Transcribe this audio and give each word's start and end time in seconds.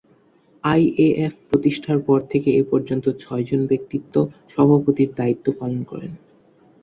IAF 0.63 1.33
প্রতিষ্ঠার 1.49 1.99
পর 2.07 2.19
থেকে 2.31 2.49
এ 2.53 2.63
পর্যন্ত 2.71 3.05
ছয়জন 3.19 3.61
ব্যক্তিত্ব 3.67 4.15
সভাপতির 4.49 5.09
দায়িত্ব 5.15 5.45
পালন 5.59 5.81
করেন। 5.83 6.11